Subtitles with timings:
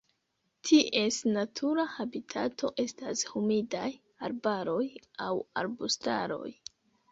[0.69, 3.85] Ties natura habitato estas humidaj
[4.31, 4.81] arbaroj
[5.29, 5.31] aŭ
[5.65, 6.47] arbustaroj.